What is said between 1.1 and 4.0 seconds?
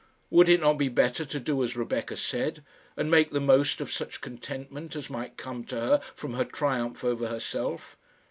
to do as Rebecca said, and make the most of